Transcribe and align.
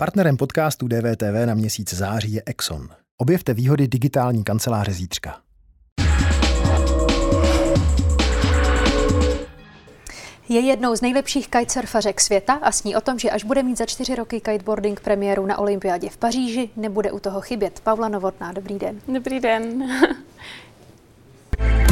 Partnerem 0.00 0.36
podcastu 0.36 0.88
DVTV 0.88 1.46
na 1.46 1.54
měsíc 1.54 1.94
září 1.94 2.32
je 2.32 2.42
Exxon. 2.46 2.88
Objevte 3.16 3.54
výhody 3.54 3.88
digitální 3.88 4.44
kanceláře 4.44 4.92
zítřka. 4.92 5.40
Je 10.48 10.60
jednou 10.60 10.96
z 10.96 11.00
nejlepších 11.00 11.48
kitesurfařek 11.48 12.20
světa 12.20 12.52
a 12.62 12.72
sní 12.72 12.96
o 12.96 13.00
tom, 13.00 13.18
že 13.18 13.30
až 13.30 13.44
bude 13.44 13.62
mít 13.62 13.78
za 13.78 13.86
čtyři 13.86 14.14
roky 14.14 14.40
kiteboarding 14.40 15.00
premiéru 15.00 15.46
na 15.46 15.58
olympiádě 15.58 16.08
v 16.08 16.16
Paříži, 16.16 16.70
nebude 16.76 17.12
u 17.12 17.18
toho 17.18 17.40
chybět. 17.40 17.80
Pavla 17.80 18.08
Novotná, 18.08 18.52
dobrý 18.52 18.78
den. 18.78 19.00
Dobrý 19.08 19.40
den. 19.40 19.90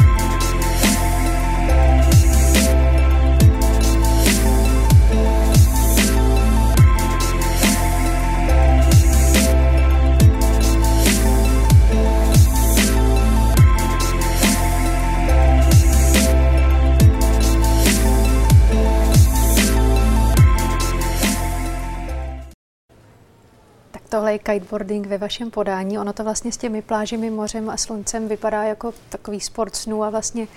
Je 24.29 24.39
kiteboarding 24.39 25.07
ve 25.07 25.17
vašem 25.17 25.51
podání. 25.51 25.99
Ono 25.99 26.13
to 26.13 26.23
vlastně 26.23 26.51
s 26.51 26.57
těmi 26.57 26.81
plážemi, 26.81 27.29
mořem 27.29 27.69
a 27.69 27.77
sluncem 27.77 28.27
vypadá 28.27 28.63
jako 28.63 28.93
takový 29.09 29.39
sport 29.39 29.75
snů 29.75 30.03
a 30.03 30.09
vlastně 30.09 30.47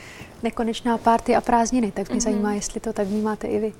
nekonečná 0.42 0.98
párty 0.98 1.36
a 1.36 1.40
prázdniny. 1.40 1.92
Tak 1.92 2.08
mě 2.08 2.18
mm-hmm. 2.18 2.22
zajímá, 2.22 2.52
jestli 2.52 2.80
to 2.80 2.92
tak 2.92 3.06
vnímáte 3.06 3.48
i 3.48 3.58
vy. 3.58 3.72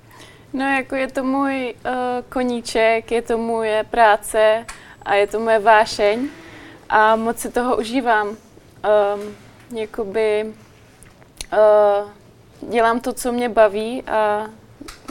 No 0.53 0.69
jako 0.69 0.95
je 0.95 1.09
to 1.09 1.25
můj 1.25 1.75
uh, 1.85 1.93
koníček, 2.29 3.11
je 3.11 3.23
to 3.23 3.39
moje 3.39 3.85
práce 3.85 4.67
a 5.03 5.15
je 5.15 5.27
to 5.27 5.41
moje 5.41 5.59
vášeň 5.59 6.29
a 6.89 7.17
moc 7.17 7.39
si 7.39 7.51
toho 7.51 7.77
užívám. 7.77 8.29
Um, 8.29 8.37
jakoby 9.79 10.55
uh, 11.53 12.71
dělám 12.71 13.01
to, 13.01 13.13
co 13.13 13.33
mě 13.33 13.49
baví 13.49 14.03
a 14.03 14.47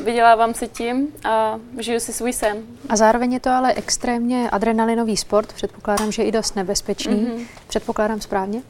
vydělávám 0.04 0.54
se 0.54 0.68
tím 0.68 1.08
a 1.24 1.60
žiju 1.80 2.00
si 2.00 2.14
svůj 2.14 2.34
sen. 2.34 2.64
A 2.90 2.96
zároveň 2.96 3.34
je 3.34 3.40
to 3.40 3.50
ale 3.50 3.74
extrémně 3.74 4.50
adrenalinový 4.50 5.18
sport, 5.18 5.54
předpokládám, 5.54 6.12
že 6.12 6.24
i 6.24 6.32
dost 6.32 6.56
nebezpečný. 6.56 7.16
Mm-hmm. 7.16 7.46
Předpokládám 7.68 8.22
správně? 8.22 8.62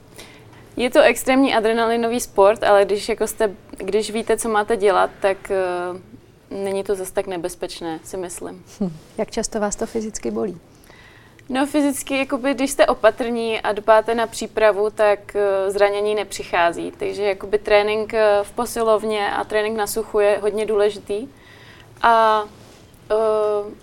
Je 0.77 0.89
to 0.89 1.01
extrémní 1.01 1.55
adrenalinový 1.55 2.19
sport, 2.19 2.63
ale 2.63 2.85
když, 2.85 3.09
jako 3.09 3.27
jste, 3.27 3.51
když 3.77 4.11
víte, 4.11 4.37
co 4.37 4.49
máte 4.49 4.77
dělat, 4.77 5.09
tak 5.21 5.37
uh, 6.51 6.57
není 6.63 6.83
to 6.83 6.95
zase 6.95 7.13
tak 7.13 7.27
nebezpečné, 7.27 7.99
si 8.03 8.17
myslím. 8.17 8.63
Hm. 8.79 8.91
Jak 9.17 9.31
často 9.31 9.59
vás 9.59 9.75
to 9.75 9.85
fyzicky 9.85 10.31
bolí? 10.31 10.57
No 11.51 11.65
fyzicky, 11.65 12.17
jakoby, 12.17 12.53
když 12.53 12.71
jste 12.71 12.85
opatrní 12.85 13.61
a 13.61 13.71
dbáte 13.71 14.15
na 14.15 14.27
přípravu, 14.27 14.89
tak 14.89 15.19
uh, 15.35 15.73
zranění 15.73 16.15
nepřichází. 16.15 16.91
Takže 16.97 17.23
jakoby 17.23 17.57
trénink 17.57 18.13
uh, 18.13 18.19
v 18.43 18.51
posilovně 18.51 19.31
a 19.31 19.43
trénink 19.43 19.77
na 19.77 19.87
suchu 19.87 20.19
je 20.19 20.39
hodně 20.41 20.65
důležitý. 20.65 21.27
A 22.01 22.43
uh, 22.43 23.73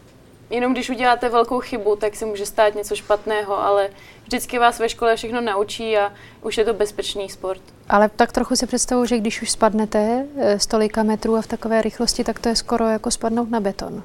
jenom 0.51 0.73
když 0.73 0.91
uděláte 0.91 1.29
velkou 1.29 1.61
chybu, 1.61 1.97
tak 1.97 2.17
se 2.17 2.27
může 2.27 2.47
stát 2.47 2.75
něco 2.75 2.97
špatného, 2.97 3.59
ale 3.59 3.89
vždycky 4.25 4.59
vás 4.59 4.79
ve 4.79 4.89
škole 4.89 5.17
všechno 5.17 5.41
naučí 5.41 5.99
a 5.99 6.13
už 6.43 6.59
je 6.59 6.65
to 6.65 6.75
bezpečný 6.75 7.29
sport. 7.29 7.63
Ale 7.89 8.09
tak 8.09 8.33
trochu 8.33 8.57
si 8.57 8.67
představuji, 8.67 9.07
že 9.07 9.19
když 9.19 9.43
už 9.43 9.51
spadnete 9.51 10.27
z 10.57 10.67
tolika 10.67 11.03
metrů 11.03 11.37
a 11.37 11.43
v 11.43 11.47
takové 11.47 11.83
rychlosti, 11.83 12.25
tak 12.25 12.39
to 12.39 12.49
je 12.49 12.57
skoro 12.57 12.89
jako 12.89 13.11
spadnout 13.11 13.51
na 13.51 13.61
beton. 13.61 14.03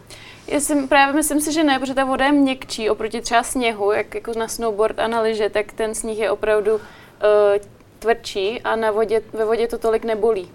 Já 0.52 0.60
si 0.60 0.88
právě 0.88 1.16
myslím 1.16 1.42
si, 1.42 1.54
že 1.54 1.64
ne, 1.64 1.80
protože 1.80 1.94
ta 1.94 2.04
voda 2.04 2.26
je 2.26 2.32
měkčí 2.32 2.90
oproti 2.90 3.22
třeba 3.22 3.44
sněhu, 3.44 3.92
jak 3.92 4.16
jako 4.16 4.34
na 4.34 4.48
snowboard 4.48 5.00
a 5.00 5.08
na 5.08 5.22
lyže, 5.22 5.50
tak 5.50 5.72
ten 5.72 5.96
sníh 5.96 6.20
je 6.20 6.32
opravdu 6.32 6.76
uh, 6.76 6.82
tvrdší 8.00 8.62
a 8.62 8.76
na 8.76 8.92
vodě, 8.92 9.22
ve 9.34 9.46
vodě 9.46 9.68
to 9.68 9.78
tolik 9.78 10.04
nebolí. 10.04 10.50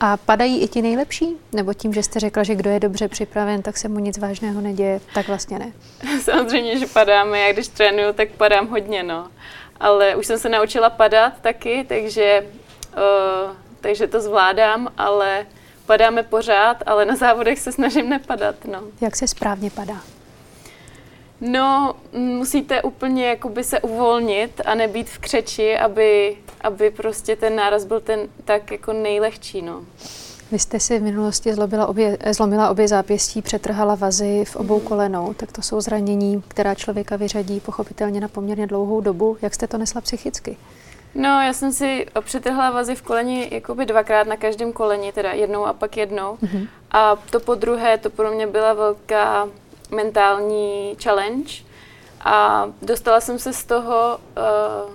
A 0.00 0.16
padají 0.16 0.62
i 0.62 0.68
ti 0.68 0.82
nejlepší? 0.82 1.36
Nebo 1.52 1.74
tím, 1.74 1.92
že 1.92 2.02
jste 2.02 2.20
řekla, 2.20 2.42
že 2.42 2.54
kdo 2.54 2.70
je 2.70 2.80
dobře 2.80 3.08
připraven, 3.08 3.62
tak 3.62 3.76
se 3.76 3.88
mu 3.88 3.98
nic 3.98 4.18
vážného 4.18 4.60
neděje, 4.60 5.00
tak 5.14 5.28
vlastně 5.28 5.58
ne? 5.58 5.72
Samozřejmě, 6.22 6.78
že 6.78 6.86
padáme. 6.86 7.40
Já 7.40 7.52
když 7.52 7.68
trénuju, 7.68 8.12
tak 8.12 8.28
padám 8.30 8.68
hodně, 8.68 9.02
no. 9.02 9.28
Ale 9.80 10.16
už 10.16 10.26
jsem 10.26 10.38
se 10.38 10.48
naučila 10.48 10.90
padat 10.90 11.32
taky, 11.40 11.84
takže, 11.88 12.46
uh, 12.96 13.52
takže 13.80 14.06
to 14.06 14.20
zvládám, 14.20 14.92
ale 14.98 15.46
padáme 15.86 16.22
pořád, 16.22 16.76
ale 16.86 17.04
na 17.04 17.16
závodech 17.16 17.58
se 17.58 17.72
snažím 17.72 18.08
nepadat. 18.08 18.54
No. 18.64 18.82
Jak 19.00 19.16
se 19.16 19.28
správně 19.28 19.70
padá? 19.70 20.00
No, 21.40 21.94
musíte 22.12 22.82
úplně 22.82 23.26
jakoby 23.26 23.64
se 23.64 23.80
uvolnit 23.80 24.60
a 24.64 24.74
nebýt 24.74 25.08
v 25.08 25.18
křeči, 25.18 25.78
aby, 25.78 26.36
aby 26.60 26.90
prostě 26.90 27.36
ten 27.36 27.56
náraz 27.56 27.84
byl 27.84 28.00
ten 28.00 28.20
tak 28.44 28.70
jako 28.70 28.92
nejlehčí, 28.92 29.62
no. 29.62 29.84
Vy 30.52 30.58
jste 30.58 30.80
si 30.80 30.98
v 30.98 31.02
minulosti 31.02 31.54
zlomila 31.54 31.86
obě, 31.86 32.18
zlomila 32.30 32.70
obě 32.70 32.88
zápěstí, 32.88 33.42
přetrhala 33.42 33.94
vazy 33.94 34.44
v 34.44 34.56
obou 34.56 34.78
mhm. 34.78 34.86
kolenou, 34.86 35.34
tak 35.34 35.52
to 35.52 35.62
jsou 35.62 35.80
zranění, 35.80 36.42
která 36.48 36.74
člověka 36.74 37.16
vyřadí 37.16 37.60
pochopitelně 37.60 38.20
na 38.20 38.28
poměrně 38.28 38.66
dlouhou 38.66 39.00
dobu. 39.00 39.36
Jak 39.42 39.54
jste 39.54 39.66
to 39.66 39.78
nesla 39.78 40.00
psychicky? 40.00 40.56
No, 41.16 41.42
já 41.42 41.52
jsem 41.52 41.72
si 41.72 42.06
přetrhla 42.20 42.70
vazy 42.70 42.94
v 42.94 43.02
koleni 43.02 43.48
jakoby 43.50 43.86
dvakrát 43.86 44.26
na 44.26 44.36
každém 44.36 44.72
koleni, 44.72 45.12
teda 45.12 45.32
jednou 45.32 45.66
a 45.66 45.72
pak 45.72 45.96
jednou. 45.96 46.36
Mm-hmm. 46.36 46.68
A 46.90 47.16
to 47.30 47.40
po 47.40 47.54
druhé, 47.54 47.98
to 47.98 48.10
pro 48.10 48.30
mě 48.30 48.46
byla 48.46 48.72
velká 48.72 49.48
mentální 49.90 50.96
challenge. 51.02 51.54
A 52.24 52.66
dostala 52.82 53.20
jsem 53.20 53.38
se 53.38 53.52
z 53.52 53.64
toho 53.64 54.18
uh, 54.86 54.92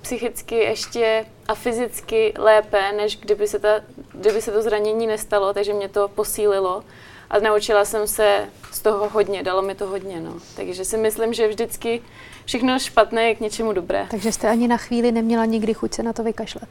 psychicky 0.00 0.54
ještě 0.54 1.26
a 1.48 1.54
fyzicky 1.54 2.32
lépe, 2.38 2.92
než 2.92 3.16
kdyby 3.16 3.48
se, 3.48 3.58
ta, 3.58 3.68
kdyby 4.12 4.42
se 4.42 4.52
to 4.52 4.62
zranění 4.62 5.06
nestalo, 5.06 5.54
takže 5.54 5.72
mě 5.72 5.88
to 5.88 6.08
posílilo. 6.08 6.84
A 7.30 7.38
naučila 7.38 7.84
jsem 7.84 8.06
se 8.06 8.48
z 8.72 8.80
toho 8.80 9.08
hodně, 9.08 9.42
dalo 9.42 9.62
mi 9.62 9.74
to 9.74 9.86
hodně. 9.86 10.20
No. 10.20 10.34
Takže 10.56 10.84
si 10.84 10.96
myslím, 10.96 11.34
že 11.34 11.48
vždycky 11.48 12.02
všechno 12.44 12.78
špatné 12.78 13.22
je 13.22 13.34
k 13.34 13.40
něčemu 13.40 13.72
dobré. 13.72 14.06
Takže 14.10 14.32
jste 14.32 14.48
ani 14.48 14.68
na 14.68 14.76
chvíli 14.76 15.12
neměla 15.12 15.44
nikdy 15.44 15.74
chuť 15.74 15.94
se 15.94 16.02
na 16.02 16.12
to 16.12 16.22
vykašlat? 16.22 16.68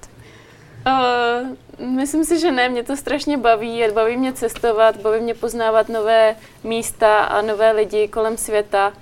Uh, 0.87 1.87
myslím 1.87 2.25
si, 2.25 2.39
že 2.39 2.51
ne, 2.51 2.69
mě 2.69 2.83
to 2.83 2.97
strašně 2.97 3.37
baví, 3.37 3.83
baví 3.93 4.17
mě 4.17 4.33
cestovat, 4.33 4.97
baví 4.97 5.21
mě 5.21 5.33
poznávat 5.33 5.89
nové 5.89 6.35
místa 6.63 7.23
a 7.23 7.41
nové 7.41 7.71
lidi 7.71 8.07
kolem 8.07 8.37
světa 8.37 8.93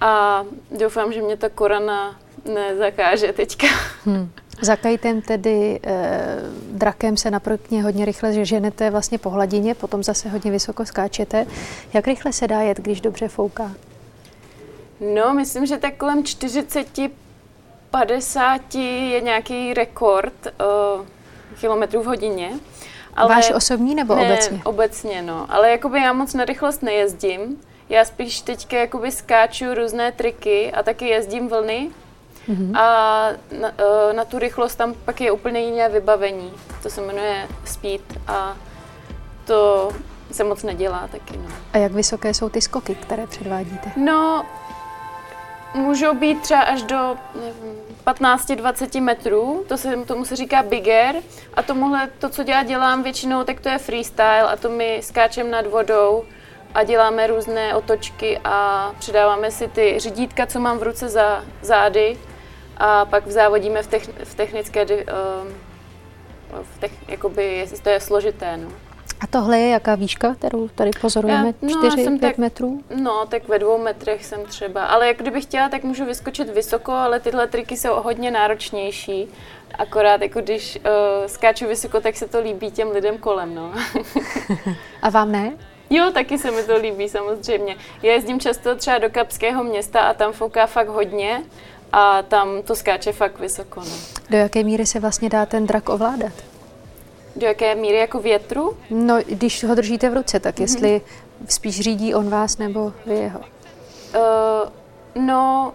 a 0.00 0.44
doufám, 0.78 1.12
že 1.12 1.22
mě 1.22 1.36
ta 1.36 1.48
korona 1.48 2.16
nezakáže 2.44 3.32
teďka. 3.32 3.66
Hmm. 4.04 4.30
Za 4.62 4.76
kajtem 4.76 5.22
tedy 5.22 5.80
eh, 5.84 6.36
drakem 6.72 7.16
se 7.16 7.30
naproti 7.30 7.80
hodně 7.80 8.04
rychle 8.04 8.32
že 8.32 8.44
ženete 8.44 8.90
vlastně 8.90 9.18
po 9.18 9.30
hladině, 9.30 9.74
potom 9.74 10.02
zase 10.02 10.28
hodně 10.28 10.50
vysoko 10.50 10.86
skáčete. 10.86 11.46
Jak 11.94 12.06
rychle 12.06 12.32
se 12.32 12.48
dá 12.48 12.60
jet, 12.60 12.78
když 12.78 13.00
dobře 13.00 13.28
fouká? 13.28 13.72
No, 15.00 15.34
myslím, 15.34 15.66
že 15.66 15.78
tak 15.78 15.94
kolem 15.94 16.24
40, 16.24 16.86
50 17.90 18.74
je 18.74 19.20
nějaký 19.20 19.74
rekord 19.74 20.32
uh, 20.46 21.06
kilometrů 21.60 22.02
v 22.02 22.06
hodině. 22.06 22.50
Ale 23.16 23.34
Váš 23.34 23.50
osobní 23.50 23.94
nebo 23.94 24.14
ne, 24.14 24.22
obecně? 24.22 24.60
obecně, 24.64 25.22
no. 25.22 25.46
Ale 25.48 25.70
jakoby 25.70 25.98
já 25.98 26.12
moc 26.12 26.34
na 26.34 26.44
rychlost 26.44 26.82
nejezdím. 26.82 27.56
Já 27.88 28.04
spíš 28.04 28.40
teďka 28.40 28.76
jakoby 28.76 29.12
skáču 29.12 29.74
různé 29.74 30.12
triky 30.12 30.72
a 30.72 30.82
taky 30.82 31.08
jezdím 31.08 31.48
vlny. 31.48 31.90
Mm-hmm. 32.48 32.78
A 32.78 33.26
na, 33.60 33.68
uh, 33.68 34.12
na 34.12 34.24
tu 34.24 34.38
rychlost 34.38 34.74
tam 34.76 34.94
pak 35.04 35.20
je 35.20 35.32
úplně 35.32 35.60
jiné 35.60 35.88
vybavení. 35.88 36.52
To 36.82 36.90
se 36.90 37.00
jmenuje 37.00 37.48
speed 37.64 38.00
a 38.26 38.56
to 39.44 39.90
se 40.30 40.44
moc 40.44 40.62
nedělá 40.62 41.08
taky. 41.12 41.36
No. 41.36 41.54
A 41.72 41.78
jak 41.78 41.92
vysoké 41.92 42.34
jsou 42.34 42.48
ty 42.48 42.60
skoky, 42.60 42.94
které 42.94 43.26
předvádíte? 43.26 43.90
No, 43.96 44.46
můžou 45.74 46.14
být 46.14 46.40
třeba 46.42 46.60
až 46.60 46.82
do 46.82 47.16
15-20 48.06 49.02
metrů, 49.02 49.64
to 49.68 49.76
se, 49.76 49.96
tomu 49.96 50.24
se 50.24 50.36
říká 50.36 50.62
bigger 50.62 51.14
a 51.54 51.62
tomuhle, 51.62 52.08
to, 52.18 52.28
co 52.28 52.42
já 52.46 52.62
dělám 52.62 53.02
většinou, 53.02 53.44
tak 53.44 53.60
to 53.60 53.68
je 53.68 53.78
freestyle 53.78 54.42
a 54.42 54.56
to 54.56 54.68
my 54.68 55.00
skáčem 55.02 55.50
nad 55.50 55.66
vodou 55.66 56.24
a 56.74 56.84
děláme 56.84 57.26
různé 57.26 57.74
otočky 57.74 58.40
a 58.44 58.90
přidáváme 58.98 59.50
si 59.50 59.68
ty 59.68 59.94
řídítka, 59.98 60.46
co 60.46 60.60
mám 60.60 60.78
v 60.78 60.82
ruce 60.82 61.08
za 61.08 61.44
zády 61.62 62.18
a 62.76 63.04
pak 63.04 63.28
závodíme 63.28 63.82
v, 63.82 63.86
techn, 63.86 64.10
v 64.24 64.34
technické, 64.34 64.84
uh, 64.84 64.92
v 66.62 66.78
tech, 66.80 66.92
jakoby, 67.08 67.66
to 67.82 67.88
je 67.88 68.00
složité, 68.00 68.56
no. 68.56 68.89
A 69.20 69.26
tohle 69.26 69.58
je 69.58 69.68
jaká 69.68 69.94
výška, 69.94 70.34
kterou 70.34 70.68
tady 70.68 70.90
pozorujeme? 71.00 71.46
Já, 71.62 71.68
no, 71.68 71.82
4-5 71.82 72.32
metrů? 72.38 72.80
No, 72.94 73.26
tak 73.28 73.48
ve 73.48 73.58
dvou 73.58 73.78
metrech 73.78 74.26
jsem 74.26 74.44
třeba. 74.44 74.84
Ale 74.84 75.06
jak 75.06 75.16
kdybych 75.16 75.44
chtěla, 75.44 75.68
tak 75.68 75.84
můžu 75.84 76.04
vyskočit 76.04 76.54
vysoko, 76.54 76.92
ale 76.92 77.20
tyhle 77.20 77.46
triky 77.46 77.76
jsou 77.76 77.94
hodně 77.94 78.30
náročnější. 78.30 79.28
Akorát 79.78 80.22
jako 80.22 80.40
když 80.40 80.76
uh, 80.76 81.26
skáču 81.26 81.66
vysoko, 81.66 82.00
tak 82.00 82.16
se 82.16 82.28
to 82.28 82.40
líbí 82.40 82.70
těm 82.70 82.90
lidem 82.90 83.18
kolem, 83.18 83.54
no. 83.54 83.72
A 85.02 85.10
vám 85.10 85.32
ne? 85.32 85.52
Jo, 85.90 86.10
taky 86.14 86.38
se 86.38 86.50
mi 86.50 86.62
to 86.62 86.76
líbí 86.76 87.08
samozřejmě. 87.08 87.76
Já 88.02 88.12
jezdím 88.12 88.40
často 88.40 88.76
třeba 88.76 88.98
do 88.98 89.10
Kapského 89.10 89.64
města 89.64 90.00
a 90.00 90.14
tam 90.14 90.32
fouká 90.32 90.66
fakt 90.66 90.88
hodně 90.88 91.42
a 91.92 92.22
tam 92.22 92.62
to 92.62 92.76
skáče 92.76 93.12
fakt 93.12 93.40
vysoko. 93.40 93.80
No. 93.80 93.92
Do 94.30 94.36
jaké 94.36 94.64
míry 94.64 94.86
se 94.86 95.00
vlastně 95.00 95.28
dá 95.28 95.46
ten 95.46 95.66
drak 95.66 95.88
ovládat? 95.88 96.32
Do 97.36 97.46
jaké 97.46 97.74
míry 97.74 97.98
jako 97.98 98.18
větru? 98.18 98.76
No, 98.90 99.18
když 99.26 99.64
ho 99.64 99.74
držíte 99.74 100.10
v 100.10 100.14
ruce, 100.14 100.40
tak 100.40 100.54
mm-hmm. 100.54 100.62
jestli 100.62 101.00
spíš 101.48 101.80
řídí 101.80 102.14
on 102.14 102.30
vás 102.30 102.58
nebo 102.58 102.92
vy 103.06 103.14
jeho? 103.14 103.40
Uh, 103.40 105.24
no, 105.24 105.72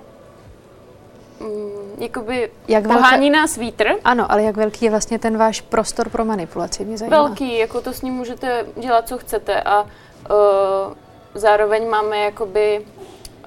mm, 1.39 2.03
jakoby 2.03 2.51
jak 2.67 2.83
pohání 2.83 3.29
velká... 3.29 3.41
nás 3.41 3.57
vítr. 3.57 3.87
Ano, 4.03 4.31
ale 4.31 4.43
jak 4.43 4.57
velký 4.57 4.85
je 4.85 4.91
vlastně 4.91 5.19
ten 5.19 5.37
váš 5.37 5.61
prostor 5.61 6.09
pro 6.09 6.25
manipulaci, 6.25 6.85
mě 6.85 6.97
zajímá. 6.97 7.17
Velký, 7.17 7.57
jako 7.57 7.81
to 7.81 7.93
s 7.93 8.01
ním 8.01 8.13
můžete 8.13 8.65
dělat, 8.75 9.07
co 9.07 9.17
chcete 9.17 9.61
a 9.61 9.81
uh, 9.81 9.87
zároveň 11.33 11.89
máme 11.89 12.17
jakoby 12.17 12.85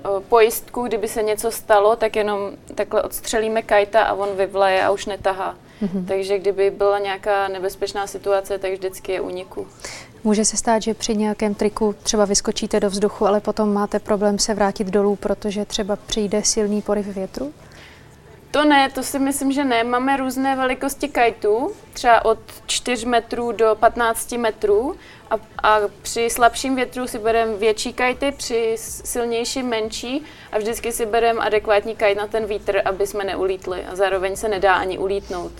uh, 0.08 0.20
pojistku, 0.20 0.82
kdyby 0.82 1.08
se 1.08 1.22
něco 1.22 1.50
stalo, 1.50 1.96
tak 1.96 2.16
jenom 2.16 2.50
takhle 2.75 3.02
odstřelíme 3.02 3.62
kajta 3.62 4.02
a 4.02 4.14
on 4.14 4.28
vyvlaje 4.37 4.84
a 4.84 4.90
už 4.90 5.06
netahá. 5.06 5.54
Mm-hmm. 5.82 6.04
Takže 6.06 6.38
kdyby 6.38 6.70
byla 6.70 6.98
nějaká 6.98 7.48
nebezpečná 7.48 8.06
situace, 8.06 8.58
tak 8.58 8.72
vždycky 8.72 9.12
je 9.12 9.20
uniku. 9.20 9.66
Může 10.25 10.44
se 10.44 10.56
stát, 10.56 10.82
že 10.82 10.94
při 10.94 11.16
nějakém 11.16 11.54
triku 11.54 11.94
třeba 12.02 12.25
vyskočíte 12.25 12.80
do 12.80 12.90
vzduchu, 12.90 13.26
ale 13.26 13.40
potom 13.40 13.72
máte 13.72 13.98
problém 13.98 14.38
se 14.38 14.54
vrátit 14.54 14.86
dolů, 14.86 15.16
protože 15.16 15.64
třeba 15.64 15.96
přijde 15.96 16.42
silný 16.44 16.82
poryv 16.82 17.06
větru? 17.06 17.52
To 18.50 18.64
ne, 18.64 18.90
to 18.90 19.02
si 19.02 19.19
myslím, 19.19 19.52
že 19.52 19.64
ne. 19.64 19.84
Máme 19.84 20.16
různé 20.16 20.56
velikosti 20.56 21.08
kajtů, 21.08 21.72
třeba 21.92 22.25
od 22.25 22.38
4 22.66 23.06
metrů 23.06 23.52
do 23.52 23.76
15 23.80 24.32
metrů 24.32 24.96
a, 25.30 25.34
a 25.62 25.80
při 26.02 26.30
slabším 26.30 26.76
větru 26.76 27.06
si 27.06 27.19
bereme 27.19 27.56
větší 27.56 27.92
kajty, 27.92 28.32
při 28.32 28.76
silnějším 28.78 29.66
menší 29.66 30.22
a 30.52 30.58
vždycky 30.58 30.92
si 30.92 31.06
bereme 31.06 31.40
adekvátní 31.40 31.96
kajt 31.96 32.19
na 32.19 32.26
ten 32.26 32.46
vítr, 32.46 32.82
aby 32.84 33.06
jsme 33.06 33.25
neulítli 33.25 33.84
a 33.84 33.96
zároveň 33.96 34.36
se 34.36 34.48
nedá 34.48 34.75
ani 34.75 34.98
ulítnout. 34.98 35.52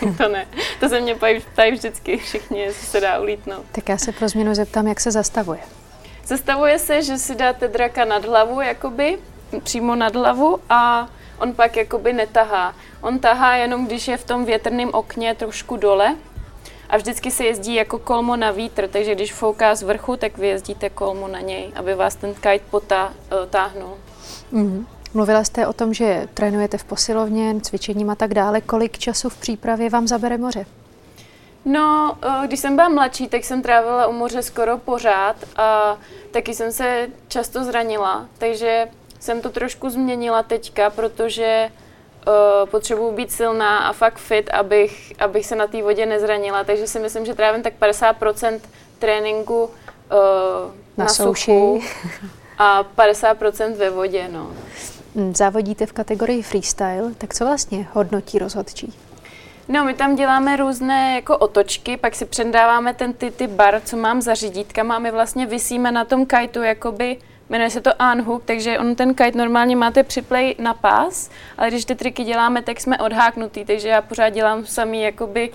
to 0.18 0.28
ne, 0.28 0.46
to 0.80 0.88
se 0.88 1.00
mě 1.00 1.16
ptají 1.52 1.72
vždycky 1.72 2.16
všichni, 2.16 2.58
jestli 2.58 2.86
se 2.86 3.00
dá 3.00 3.20
ulítnout. 3.20 3.64
Tak 3.72 3.88
já 3.88 3.98
se 3.98 4.12
pro 4.12 4.28
změnu 4.28 4.54
zeptám, 4.54 4.86
jak 4.86 5.00
se 5.00 5.10
zastavuje. 5.10 5.60
Zastavuje 6.26 6.78
se, 6.78 7.02
že 7.02 7.18
si 7.18 7.34
dáte 7.34 7.68
draka 7.68 8.04
nad 8.04 8.24
hlavu, 8.24 8.60
jakoby, 8.60 9.18
přímo 9.62 9.94
nad 9.94 10.16
hlavu 10.16 10.58
a 10.70 11.08
on 11.38 11.52
pak 11.52 11.76
jakoby 11.76 12.12
netahá. 12.12 12.74
On 13.00 13.18
tahá 13.18 13.56
jenom, 13.56 13.86
když 13.86 14.08
je 14.08 14.16
v 14.16 14.24
tom 14.24 14.44
větrném 14.44 14.90
okně 14.92 15.34
trošku 15.34 15.76
dole 15.76 16.16
a 16.88 16.96
vždycky 16.96 17.30
se 17.30 17.44
jezdí 17.44 17.74
jako 17.74 17.98
kolmo 17.98 18.36
na 18.36 18.50
vítr, 18.50 18.88
takže 18.88 19.14
když 19.14 19.32
fouká 19.32 19.74
z 19.74 19.82
vrchu, 19.82 20.16
tak 20.16 20.38
vy 20.38 20.48
jezdíte 20.48 20.90
kolmo 20.90 21.28
na 21.28 21.40
něj, 21.40 21.72
aby 21.74 21.94
vás 21.94 22.16
ten 22.16 22.34
kite 22.34 22.64
potáhnul. 22.70 23.96
Mm-hmm. 24.52 24.86
Mluvila 25.14 25.44
jste 25.44 25.66
o 25.66 25.72
tom, 25.72 25.94
že 25.94 26.28
trénujete 26.34 26.78
v 26.78 26.84
posilovně, 26.84 27.60
cvičením 27.60 28.10
a 28.10 28.14
tak 28.14 28.34
dále. 28.34 28.60
Kolik 28.60 28.98
času 28.98 29.28
v 29.28 29.36
přípravě 29.36 29.90
vám 29.90 30.08
zabere 30.08 30.38
moře? 30.38 30.66
No, 31.64 32.18
eh, 32.22 32.46
když 32.46 32.60
jsem 32.60 32.76
byla 32.76 32.88
mladší, 32.88 33.28
tak 33.28 33.44
jsem 33.44 33.62
trávila 33.62 34.06
u 34.06 34.12
moře 34.12 34.42
skoro 34.42 34.78
pořád 34.78 35.36
a 35.56 35.96
taky 36.30 36.54
jsem 36.54 36.72
se 36.72 37.08
často 37.28 37.64
zranila, 37.64 38.26
takže 38.38 38.88
jsem 39.20 39.40
to 39.40 39.50
trošku 39.50 39.90
změnila 39.90 40.42
teďka, 40.42 40.90
protože 40.90 41.70
uh, 42.26 42.68
potřebuji 42.70 43.12
být 43.12 43.32
silná 43.32 43.78
a 43.78 43.92
fakt 43.92 44.18
fit, 44.18 44.50
abych, 44.50 45.12
abych 45.18 45.46
se 45.46 45.56
na 45.56 45.66
té 45.66 45.82
vodě 45.82 46.06
nezranila, 46.06 46.64
takže 46.64 46.86
si 46.86 47.00
myslím, 47.00 47.26
že 47.26 47.34
trávím 47.34 47.62
tak 47.62 47.72
50% 47.80 48.60
tréninku 48.98 49.64
uh, 49.64 49.70
na, 50.96 51.04
na 51.04 51.08
suchu 51.08 51.80
a 52.58 52.84
50% 52.96 53.74
ve 53.76 53.90
vodě. 53.90 54.28
No. 54.32 54.50
Mm, 55.16 55.34
závodíte 55.34 55.86
v 55.86 55.92
kategorii 55.92 56.42
freestyle, 56.42 57.14
tak 57.18 57.34
co 57.34 57.44
vlastně 57.44 57.88
hodnotí 57.92 58.38
rozhodčí? 58.38 58.94
No, 59.68 59.84
my 59.84 59.94
tam 59.94 60.16
děláme 60.16 60.56
různé 60.56 61.14
jako 61.14 61.38
otočky, 61.38 61.96
pak 61.96 62.14
si 62.14 62.24
předáváme 62.24 62.94
ten 62.94 63.12
ty, 63.12 63.30
ty 63.30 63.46
bar, 63.46 63.80
co 63.84 63.96
mám 63.96 64.22
za 64.22 64.34
řídítka, 64.34 64.82
máme 64.82 65.10
vlastně 65.10 65.46
vysíme 65.46 65.92
na 65.92 66.04
tom 66.04 66.26
kajtu 66.26 66.62
jakoby 66.62 67.18
Jmenuje 67.48 67.70
se 67.70 67.80
to 67.80 67.90
unhook, 68.12 68.44
takže 68.44 68.78
on 68.78 68.94
ten 68.94 69.14
kite 69.14 69.38
normálně 69.38 69.76
máte 69.76 70.02
připlej 70.02 70.54
na 70.58 70.74
pás, 70.74 71.30
ale 71.58 71.68
když 71.68 71.84
ty 71.84 71.94
triky 71.94 72.24
děláme, 72.24 72.62
tak 72.62 72.80
jsme 72.80 72.98
odháknutý, 72.98 73.64
takže 73.64 73.88
já 73.88 74.02
pořád 74.02 74.28
dělám 74.28 74.66
samý 74.66 75.02
jakoby 75.02 75.52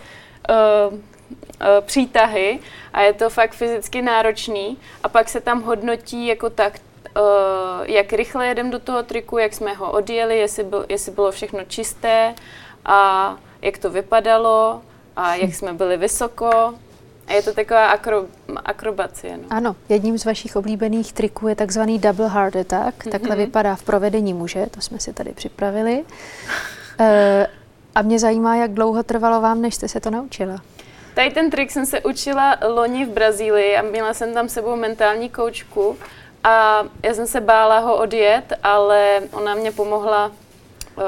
uh, 0.50 0.98
přítahy 1.82 2.60
a 2.94 3.02
je 3.02 3.14
to 3.14 3.30
fakt 3.30 3.54
fyzicky 3.54 4.02
náročný 4.02 4.78
a 5.04 5.10
pak 5.10 5.30
se 5.30 5.42
tam 5.42 5.62
hodnotí 5.62 6.28
jako 6.28 6.50
tak, 6.50 6.80
jak 7.84 8.14
rychle 8.14 8.48
jedem 8.48 8.72
do 8.72 8.80
toho 8.80 9.04
triku, 9.04 9.38
jak 9.38 9.54
jsme 9.54 9.74
ho 9.74 9.92
odjeli, 9.92 10.38
jestli, 10.38 10.64
byl, 10.64 10.86
jestli 10.90 11.12
bylo 11.12 11.32
všechno 11.32 11.60
čisté 11.68 12.36
a 12.86 13.38
jak 13.62 13.78
to 13.78 13.90
vypadalo 13.90 14.82
a 15.16 15.36
jak 15.36 15.56
jsme 15.56 15.74
byli 15.74 15.98
vysoko 15.98 16.74
a 17.28 17.34
je 17.34 17.42
to 17.42 17.54
taková 17.54 17.88
akro, 17.88 18.26
akrobacie. 18.66 19.38
No. 19.38 19.44
Ano, 19.50 19.76
jedním 19.90 20.18
z 20.18 20.26
vašich 20.26 20.56
oblíbených 20.56 21.14
triků 21.14 21.48
je 21.48 21.56
takzvaný 21.56 22.00
double 22.00 22.28
heart 22.28 22.56
attack. 22.56 22.98
Mm-hmm. 22.98 23.12
Takhle 23.12 23.36
vypadá 23.36 23.76
v 23.76 23.84
provedení 23.84 24.34
muže, 24.34 24.68
to 24.72 24.82
jsme 24.82 25.00
si 25.00 25.14
tady 25.14 25.32
připravili. 25.32 26.04
E, 27.00 27.48
a 27.96 28.02
mě 28.02 28.20
zajímá, 28.20 28.56
jak 28.56 28.72
dlouho 28.72 29.04
trvalo 29.04 29.42
vám, 29.42 29.62
než 29.62 29.76
jste 29.76 29.88
se 29.88 30.00
to 30.00 30.10
naučila. 30.10 30.62
Tady 31.14 31.32
ten 31.32 31.50
trik 31.50 31.72
jsem 31.72 31.86
se 31.86 32.02
učila 32.02 32.58
loni 32.68 33.06
v 33.06 33.10
Brazílii 33.10 33.76
a 33.76 33.82
měla 33.82 34.14
jsem 34.14 34.34
tam 34.34 34.50
sebou 34.50 34.76
mentální 34.76 35.30
koučku 35.30 35.98
a 36.44 36.84
já 37.04 37.14
jsem 37.14 37.28
se 37.28 37.42
bála 37.42 37.80
ho 37.80 37.98
odjet, 37.98 38.54
ale 38.64 39.22
ona 39.32 39.56
mě 39.56 39.72
pomohla 39.72 40.32
uh, 40.96 41.04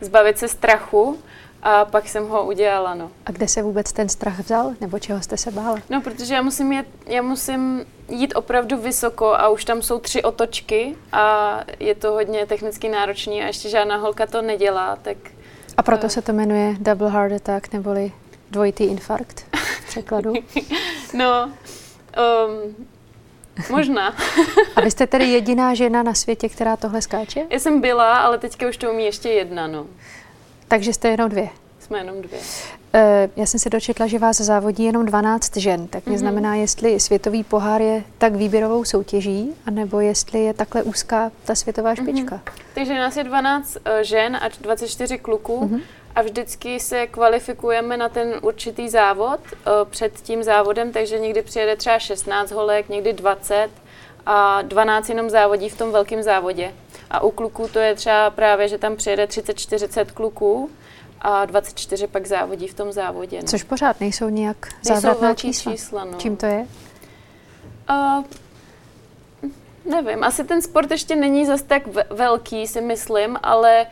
zbavit 0.00 0.38
se 0.38 0.48
strachu 0.48 1.18
a 1.62 1.84
pak 1.84 2.08
jsem 2.08 2.28
ho 2.28 2.46
udělala, 2.46 2.94
no. 2.94 3.10
A 3.26 3.32
kde 3.32 3.48
se 3.48 3.62
vůbec 3.62 3.92
ten 3.92 4.08
strach 4.08 4.38
vzal, 4.38 4.72
nebo 4.80 4.98
čeho 4.98 5.22
jste 5.22 5.36
se 5.36 5.50
bála? 5.50 5.78
No, 5.90 6.00
protože 6.00 6.34
já 6.34 6.42
musím, 6.42 6.72
jet, 6.72 6.86
já 7.06 7.22
musím 7.22 7.86
jít 8.08 8.34
opravdu 8.34 8.78
vysoko 8.78 9.26
a 9.26 9.48
už 9.48 9.64
tam 9.64 9.82
jsou 9.82 9.98
tři 9.98 10.22
otočky 10.22 10.96
a 11.12 11.56
je 11.80 11.94
to 11.94 12.12
hodně 12.12 12.46
technicky 12.46 12.88
náročný 12.88 13.42
a 13.42 13.46
ještě 13.46 13.68
žádná 13.68 13.96
holka 13.96 14.26
to 14.26 14.42
nedělá, 14.42 14.96
tak... 15.02 15.16
A 15.76 15.82
proto 15.82 16.04
uh, 16.04 16.10
se 16.10 16.22
to 16.22 16.32
jmenuje 16.32 16.76
double 16.78 17.10
heart 17.10 17.32
attack, 17.32 17.72
neboli 17.72 18.12
dvojitý 18.50 18.84
infarkt 18.84 19.46
v 19.56 19.86
překladu? 19.86 20.32
no, 21.14 21.52
um, 22.46 22.86
Možná. 23.70 24.14
A 24.76 24.80
vy 24.80 24.90
jste 24.90 25.06
tedy 25.06 25.24
jediná 25.24 25.74
žena 25.74 26.02
na 26.02 26.14
světě, 26.14 26.48
která 26.48 26.76
tohle 26.76 27.02
skáče? 27.02 27.46
Já 27.50 27.58
jsem 27.58 27.80
byla, 27.80 28.18
ale 28.18 28.38
teďka 28.38 28.68
už 28.68 28.76
to 28.76 28.90
umí 28.90 29.04
ještě 29.04 29.28
jedna, 29.28 29.66
no. 29.66 29.86
Takže 30.68 30.92
jste 30.92 31.08
jenom 31.08 31.28
dvě. 31.28 31.48
Jsme 31.80 31.98
jenom 31.98 32.22
dvě. 32.22 32.38
Eh, 32.94 33.28
já 33.36 33.46
jsem 33.46 33.60
se 33.60 33.70
dočetla, 33.70 34.06
že 34.06 34.18
vás 34.18 34.36
závodí 34.36 34.84
jenom 34.84 35.06
12 35.06 35.56
žen, 35.56 35.86
tak 35.86 36.06
mě 36.06 36.16
mm-hmm. 36.16 36.20
znamená, 36.20 36.54
jestli 36.54 37.00
světový 37.00 37.44
pohár 37.44 37.82
je 37.82 38.04
tak 38.18 38.34
výběrovou 38.34 38.84
soutěží, 38.84 39.54
anebo 39.66 40.00
jestli 40.00 40.44
je 40.44 40.54
takhle 40.54 40.82
úzká 40.82 41.30
ta 41.44 41.54
světová 41.54 41.94
špička. 41.94 42.36
Mm-hmm. 42.36 42.52
Takže 42.74 42.94
nás 42.94 43.16
je 43.16 43.24
12 43.24 43.76
eh, 43.84 44.04
žen 44.04 44.36
a 44.36 44.48
24 44.60 45.18
kluků 45.18 45.60
mm-hmm. 45.60 45.80
A 46.14 46.22
vždycky 46.22 46.80
se 46.80 47.06
kvalifikujeme 47.06 47.96
na 47.96 48.08
ten 48.08 48.34
určitý 48.42 48.88
závod 48.88 49.40
eh, 49.52 49.70
před 49.90 50.20
tím 50.20 50.42
závodem, 50.42 50.92
takže 50.92 51.18
někdy 51.18 51.42
přijede 51.42 51.76
třeba 51.76 51.98
16 51.98 52.50
holek, 52.50 52.88
někdy 52.88 53.12
20 53.12 53.68
a 54.26 54.62
12 54.62 55.08
jenom 55.08 55.30
závodí 55.30 55.68
v 55.68 55.78
tom 55.78 55.92
velkém 55.92 56.22
závodě. 56.22 56.74
A 57.10 57.22
u 57.22 57.30
kluků 57.30 57.68
to 57.68 57.78
je 57.78 57.94
třeba 57.94 58.30
právě, 58.30 58.68
že 58.68 58.78
tam 58.78 58.96
přijede 58.96 59.24
30-40 59.24 60.04
kluků 60.04 60.70
a 61.20 61.44
24 61.44 62.06
pak 62.06 62.26
závodí 62.26 62.68
v 62.68 62.74
tom 62.74 62.92
závodě. 62.92 63.38
No. 63.42 63.48
Což 63.48 63.62
pořád 63.62 64.00
nejsou 64.00 64.28
nějak 64.28 64.68
závratná 64.82 65.34
čísla. 65.34 65.72
čísla 65.72 66.04
no. 66.04 66.18
Čím 66.18 66.36
to 66.36 66.46
je? 66.46 66.66
Uh, 67.90 68.24
nevím, 69.90 70.24
asi 70.24 70.44
ten 70.44 70.62
sport 70.62 70.90
ještě 70.90 71.16
není 71.16 71.46
zas 71.46 71.62
tak 71.62 71.82
velký, 72.10 72.66
si 72.66 72.80
myslím, 72.80 73.38
ale 73.42 73.86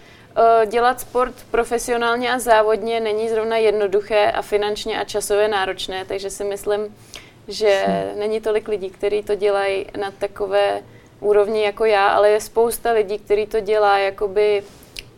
dělat 0.67 1.01
sport 1.01 1.35
profesionálně 1.51 2.33
a 2.33 2.39
závodně 2.39 3.01
není 3.01 3.29
zrovna 3.29 3.57
jednoduché 3.57 4.33
a 4.33 4.43
finančně 4.43 5.01
a 5.01 5.05
časově 5.05 5.49
náročné, 5.49 6.05
takže 6.05 6.31
si 6.31 6.45
myslím, 6.45 6.97
že 7.49 7.85
hmm. 7.87 8.19
není 8.19 8.41
tolik 8.41 8.69
lidí, 8.69 8.91
kteří 8.91 9.23
to 9.23 9.35
dělají 9.35 9.87
na 10.01 10.11
takové 10.11 10.83
úrovni 11.21 11.63
jako 11.63 11.85
já, 11.85 12.09
ale 12.09 12.31
je 12.31 12.41
spousta 12.41 12.93
lidí, 12.93 13.19
kteří 13.19 13.47
to 13.47 13.61
dělá 13.61 13.99
jakoby, 13.99 14.63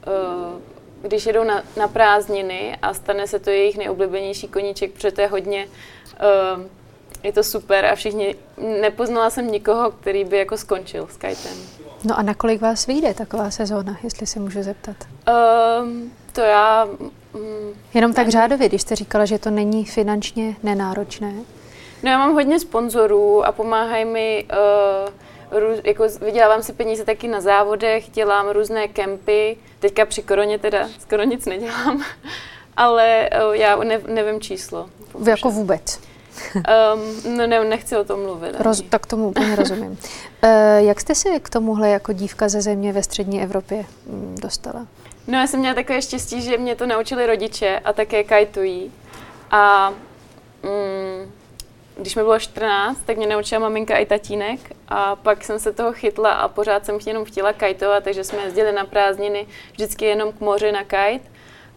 uh, 0.06 0.60
když 1.02 1.26
jedou 1.26 1.44
na, 1.44 1.62
na 1.76 1.88
prázdniny 1.88 2.78
a 2.82 2.94
stane 2.94 3.26
se 3.26 3.38
to 3.38 3.50
jejich 3.50 3.76
nejoblíbenější 3.76 4.48
koníček, 4.48 4.92
protože 4.92 5.12
to 5.12 5.20
je 5.20 5.26
hodně, 5.26 5.68
uh, 6.56 6.64
je 7.22 7.32
to 7.32 7.44
super 7.44 7.86
a 7.86 7.94
všichni, 7.94 8.34
nepoznala 8.80 9.30
jsem 9.30 9.50
nikoho, 9.50 9.90
který 9.90 10.24
by 10.24 10.38
jako 10.38 10.56
skončil 10.56 11.08
s 11.10 11.16
kitem. 11.16 11.89
No 12.04 12.18
a 12.18 12.22
nakolik 12.22 12.60
vás 12.60 12.86
vyjde 12.86 13.14
taková 13.14 13.50
sezóna, 13.50 13.98
jestli 14.02 14.26
se 14.26 14.40
můžu 14.40 14.62
zeptat? 14.62 14.96
Um, 15.82 16.12
to 16.32 16.40
já... 16.40 16.84
Um, 16.84 17.74
Jenom 17.94 18.12
tak 18.12 18.28
řádově, 18.28 18.68
když 18.68 18.82
jste 18.82 18.96
říkala, 18.96 19.24
že 19.24 19.38
to 19.38 19.50
není 19.50 19.84
finančně 19.84 20.56
nenáročné. 20.62 21.32
No 22.02 22.10
já 22.10 22.18
mám 22.18 22.32
hodně 22.32 22.60
sponzorů 22.60 23.44
a 23.44 23.52
pomáhají 23.52 24.04
mi, 24.04 24.46
uh, 25.52 25.58
růz, 25.60 25.80
jako 25.84 26.04
vydělávám 26.24 26.62
si 26.62 26.72
peníze 26.72 27.04
taky 27.04 27.28
na 27.28 27.40
závodech, 27.40 28.10
dělám 28.10 28.48
různé 28.48 28.88
kempy, 28.88 29.56
teďka 29.78 30.06
při 30.06 30.22
koroně 30.22 30.58
teda 30.58 30.88
skoro 30.98 31.22
nic 31.22 31.46
nedělám, 31.46 32.04
ale 32.76 33.30
uh, 33.48 33.54
já 33.54 33.76
ne, 33.76 34.00
nevím 34.06 34.40
číslo. 34.40 34.90
Jako 35.26 35.50
vůbec? 35.50 36.00
Um, 36.54 37.36
no 37.36 37.46
ne, 37.46 37.64
nechci 37.64 37.96
o 37.96 38.04
tom 38.04 38.22
mluvit. 38.22 38.54
Roz, 38.58 38.82
tak 38.88 39.06
tomu 39.06 39.28
úplně 39.28 39.56
rozumím. 39.56 39.90
Uh, 39.90 39.98
jak 40.78 41.00
jste 41.00 41.14
se 41.14 41.40
k 41.40 41.50
tomuhle 41.50 41.88
jako 41.88 42.12
dívka 42.12 42.48
ze 42.48 42.62
země 42.62 42.92
ve 42.92 43.02
střední 43.02 43.42
Evropě 43.42 43.84
mm, 44.06 44.36
dostala? 44.42 44.86
No 45.26 45.38
já 45.38 45.46
jsem 45.46 45.60
měla 45.60 45.74
takové 45.74 46.02
štěstí, 46.02 46.42
že 46.42 46.58
mě 46.58 46.76
to 46.76 46.86
naučili 46.86 47.26
rodiče 47.26 47.80
a 47.84 47.92
také 47.92 48.24
kajtují. 48.24 48.92
A 49.50 49.90
mm, 50.62 51.32
když 51.96 52.16
mi 52.16 52.22
bylo 52.22 52.38
14, 52.38 52.98
tak 53.06 53.16
mě 53.16 53.26
naučila 53.26 53.60
maminka 53.60 53.96
i 53.96 54.06
tatínek 54.06 54.60
a 54.88 55.16
pak 55.16 55.44
jsem 55.44 55.58
se 55.58 55.72
toho 55.72 55.92
chytla 55.92 56.32
a 56.32 56.48
pořád 56.48 56.86
jsem 56.86 56.98
jenom 57.06 57.24
chtěla 57.24 57.52
kajtovat, 57.52 58.04
takže 58.04 58.24
jsme 58.24 58.42
jezdili 58.42 58.72
na 58.72 58.84
prázdniny 58.84 59.46
vždycky 59.72 60.04
jenom 60.04 60.32
k 60.32 60.40
moři 60.40 60.72
na 60.72 60.84
kajt. 60.84 61.22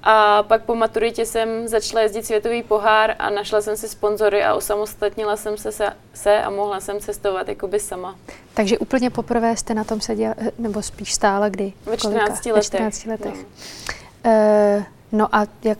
A 0.04 0.44
pak 0.44 0.64
po 0.64 0.76
maturitě 0.76 1.26
jsem 1.26 1.68
začala 1.68 2.02
jezdit 2.02 2.26
světový 2.26 2.64
pohár 2.64 3.16
a 3.20 3.30
našla 3.30 3.62
jsem 3.62 3.78
si 3.78 3.90
sponzory 3.90 4.44
a 4.44 4.54
osamostatnila 4.54 5.38
jsem 5.38 5.58
se, 5.58 5.72
se, 5.72 5.94
se 6.14 6.42
a 6.42 6.50
mohla 6.50 6.80
jsem 6.80 7.00
cestovat 7.00 7.48
jakoby 7.48 7.80
sama. 7.80 8.16
Takže 8.54 8.78
úplně 8.78 9.10
poprvé 9.10 9.58
jste 9.58 9.74
na 9.74 9.84
tom 9.84 10.02
seděla, 10.02 10.36
nebo 10.58 10.82
spíš 10.82 11.14
stála 11.14 11.50
kdy? 11.50 11.74
Ve 11.86 11.98
14 11.98 12.46
letech. 12.46 12.54
Ve 12.54 12.62
14 12.62 13.06
letech. 13.06 13.36
No. 14.26 14.32
Uh, 14.32 14.84
no 15.12 15.36
a 15.36 15.46
jak 15.64 15.78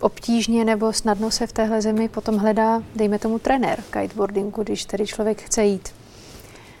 obtížně 0.00 0.64
nebo 0.64 0.92
snadno 0.92 1.30
se 1.30 1.46
v 1.46 1.52
téhle 1.52 1.82
zemi 1.82 2.08
potom 2.08 2.36
hledá, 2.36 2.82
dejme 2.96 3.18
tomu, 3.18 3.38
trenér 3.38 3.82
kiteboardingu, 3.90 4.62
když 4.62 4.84
tedy 4.84 5.06
člověk 5.06 5.42
chce 5.42 5.64
jít 5.64 5.88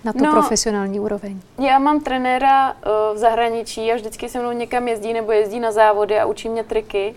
na 0.04 0.12
tu 0.12 0.24
no, 0.24 0.32
profesionální 0.32 1.00
úroveň? 1.00 1.40
Já 1.58 1.78
mám 1.78 2.00
trenéra 2.00 2.72
uh, 2.72 2.80
v 3.14 3.18
zahraničí 3.18 3.92
a 3.92 3.94
vždycky 3.94 4.28
se 4.28 4.40
mnou 4.40 4.52
někam 4.52 4.88
jezdí 4.88 5.12
nebo 5.12 5.32
jezdí 5.32 5.60
na 5.60 5.72
závody 5.72 6.18
a 6.18 6.26
učí 6.26 6.48
mě 6.48 6.64
triky, 6.64 7.14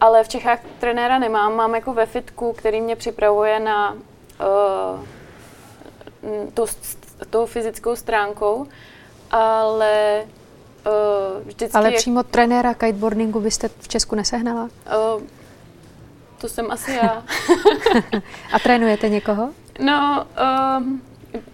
ale 0.00 0.24
v 0.24 0.28
Čechách 0.28 0.58
trenéra 0.78 1.18
nemám. 1.18 1.56
Mám 1.56 1.74
jako 1.74 1.94
ve 1.94 2.06
fitku, 2.06 2.52
který 2.52 2.80
mě 2.80 2.96
připravuje 2.96 3.60
na 3.60 3.92
uh, 3.92 3.98
tu, 6.54 6.64
tou 7.30 7.46
fyzickou 7.46 7.96
stránkou, 7.96 8.66
ale 9.30 10.24
uh, 10.86 11.46
vždycky... 11.46 11.78
Ale 11.78 11.90
přímo 11.90 12.22
trenéra 12.22 12.74
kiteboardingu 12.74 13.40
byste 13.40 13.68
v 13.80 13.88
Česku 13.88 14.14
nesehnala? 14.14 14.62
Uh, 14.62 15.22
to 16.40 16.48
jsem 16.48 16.70
asi 16.70 16.92
já. 16.92 17.22
a 18.52 18.58
trénujete 18.58 19.08
někoho? 19.08 19.48
No, 19.80 20.26
uh, 20.78 21.09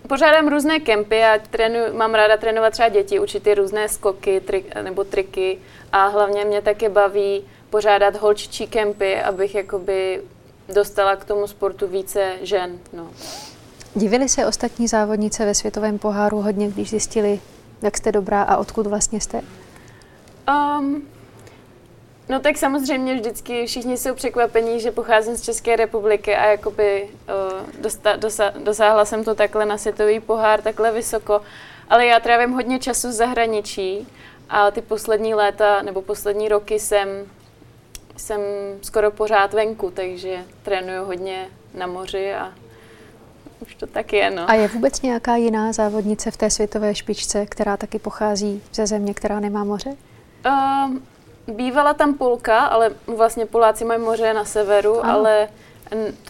pořádám 0.09 0.49
různé 0.49 0.81
kempy 0.81 1.25
a 1.25 1.39
trénu, 1.51 1.79
mám 1.93 2.15
ráda 2.15 2.37
trénovat 2.37 2.73
třeba 2.73 2.89
děti, 2.89 3.21
učit 3.21 3.43
ty 3.43 3.55
různé 3.55 3.89
skoky 3.89 4.41
trik, 4.41 4.75
nebo 4.83 5.05
triky 5.05 5.59
a 5.93 6.07
hlavně 6.07 6.45
mě 6.45 6.63
také 6.63 6.89
baví 6.89 7.45
pořádat 7.71 8.17
holčičí 8.17 8.67
kempy, 8.67 9.23
abych 9.23 9.55
jakoby 9.55 10.23
dostala 10.75 11.17
k 11.17 11.25
tomu 11.25 11.47
sportu 11.47 11.87
více 11.87 12.33
žen. 12.43 12.79
No. 12.93 13.11
Divili 13.95 14.29
se 14.29 14.47
ostatní 14.47 14.89
závodnice 14.89 15.45
ve 15.45 15.55
světovém 15.55 15.99
poháru 15.99 16.41
hodně, 16.41 16.69
když 16.69 16.91
zjistili, 16.91 17.41
jak 17.83 17.97
jste 17.97 18.13
dobrá 18.13 18.43
a 18.43 18.57
odkud 18.57 18.87
vlastně 18.87 19.21
jste? 19.21 19.41
Um, 20.49 21.03
No 22.29 22.41
tak 22.41 22.57
samozřejmě 22.57 23.15
vždycky 23.15 23.67
všichni 23.67 23.97
jsou 23.97 24.15
překvapení, 24.15 24.81
že 24.81 24.91
pocházím 24.91 25.37
z 25.37 25.43
České 25.43 25.77
republiky 25.77 26.37
a 26.37 26.47
jakoby 26.47 27.09
uh, 27.09 27.83
dosta, 27.83 28.17
dosa, 28.17 28.53
dosáhla 28.65 29.05
jsem 29.05 29.25
to 29.25 29.35
takhle 29.35 29.67
na 29.67 29.79
světový 29.79 30.21
pohár, 30.21 30.63
takhle 30.63 30.93
vysoko. 30.93 31.41
Ale 31.89 32.07
já 32.07 32.21
trávím 32.21 32.53
hodně 32.53 32.79
času 32.79 33.09
v 33.09 33.13
zahraničí 33.13 34.09
a 34.49 34.71
ty 34.71 34.83
poslední 34.83 35.35
léta 35.35 35.83
nebo 35.83 36.03
poslední 36.03 36.49
roky 36.49 36.79
jsem, 36.79 37.09
jsem 38.17 38.41
skoro 38.83 39.11
pořád 39.11 39.55
venku, 39.55 39.91
takže 39.91 40.39
trénuju 40.63 41.05
hodně 41.05 41.49
na 41.75 41.87
moři 41.87 42.35
a 42.35 42.53
už 43.61 43.75
to 43.75 43.87
tak 43.87 44.13
je. 44.13 44.31
No. 44.31 44.51
A 44.51 44.55
je 44.55 44.69
vůbec 44.69 45.03
nějaká 45.03 45.37
jiná 45.37 45.73
závodnice 45.73 46.31
v 46.31 46.37
té 46.37 46.51
světové 46.51 46.95
špičce, 46.95 47.47
která 47.47 47.77
taky 47.77 47.99
pochází 47.99 48.63
ze 48.73 48.87
země, 48.87 49.15
která 49.15 49.41
nemá 49.41 49.65
moře? 49.65 49.97
Um, 50.47 51.03
Bývala 51.49 51.95
tam 51.95 52.15
Polka, 52.15 52.59
ale 52.59 52.91
vlastně 53.07 53.47
Poláci 53.47 53.85
mají 53.85 54.01
moře 54.01 54.35
na 54.35 54.45
severu, 54.45 55.05
ano. 55.05 55.13
ale 55.13 55.49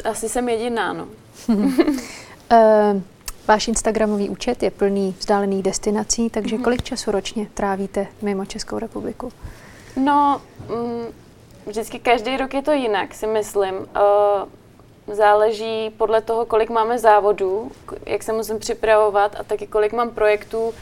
asi 0.04 0.28
jsem 0.28 0.48
jediná, 0.48 0.92
no. 0.92 1.08
uh, 1.48 1.56
váš 3.48 3.68
Instagramový 3.68 4.28
účet 4.28 4.62
je 4.62 4.70
plný 4.70 5.14
vzdálených 5.18 5.62
destinací, 5.62 6.30
takže 6.30 6.54
mhm. 6.54 6.64
kolik 6.64 6.82
času 6.82 7.10
ročně 7.10 7.46
trávíte 7.54 8.06
mimo 8.22 8.44
Českou 8.46 8.78
republiku? 8.78 9.32
No, 9.96 10.42
mm, 10.68 11.06
vždycky 11.66 11.98
každý 11.98 12.36
rok 12.36 12.54
je 12.54 12.62
to 12.62 12.72
jinak, 12.72 13.14
si 13.14 13.26
myslím. 13.26 13.74
Uh, 13.74 15.14
záleží 15.14 15.90
podle 15.96 16.20
toho, 16.22 16.46
kolik 16.46 16.70
máme 16.70 16.98
závodů, 16.98 17.72
jak 18.06 18.22
se 18.22 18.32
musím 18.32 18.58
připravovat 18.58 19.36
a 19.40 19.44
taky 19.44 19.66
kolik 19.66 19.92
mám 19.92 20.10
projektů 20.10 20.74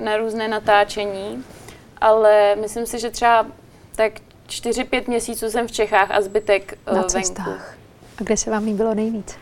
na 0.00 0.16
různé 0.16 0.48
natáčení. 0.48 1.44
Ale 2.00 2.56
myslím 2.56 2.86
si, 2.86 2.98
že 2.98 3.10
třeba 3.10 3.46
tak 3.96 4.12
4-5 4.48 5.08
měsíců 5.08 5.50
jsem 5.50 5.68
v 5.68 5.72
Čechách 5.72 6.10
a 6.10 6.20
zbytek 6.20 6.78
Na 6.86 6.92
uh, 6.92 7.02
cestách. 7.06 7.46
venku. 7.46 7.62
A 8.20 8.22
kde 8.22 8.36
se 8.36 8.50
vám 8.50 8.64
líbilo 8.64 8.94
nejvíc? 8.94 9.36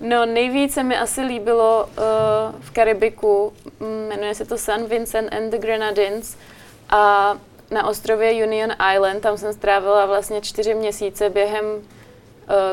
No 0.00 0.26
nejvíc 0.26 0.74
se 0.74 0.82
mi 0.82 0.96
asi 0.96 1.20
líbilo 1.20 1.84
uh, 1.84 2.60
v 2.60 2.70
Karibiku, 2.70 3.52
jmenuje 4.08 4.34
se 4.34 4.44
to 4.44 4.58
San 4.58 4.84
Vincent 4.84 5.34
and 5.34 5.50
the 5.50 5.58
Grenadines 5.58 6.36
a 6.90 7.34
na 7.70 7.86
ostrově 7.86 8.46
Union 8.46 8.70
Island, 8.94 9.20
tam 9.20 9.38
jsem 9.38 9.52
strávila 9.52 10.06
vlastně 10.06 10.40
čtyři 10.40 10.74
měsíce 10.74 11.30
během 11.30 11.64
uh, 11.66 11.82